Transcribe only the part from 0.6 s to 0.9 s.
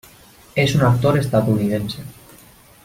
un